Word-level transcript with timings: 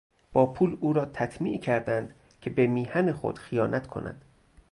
با 0.33 0.53
پول 0.53 0.77
او 0.81 0.93
را 0.93 1.05
تطمیع 1.05 1.59
کردند 1.59 2.15
که 2.41 2.49
به 2.49 2.67
میهن 2.67 3.11
خود 3.11 3.39
خیانت 3.39 3.87
کند. 3.87 4.25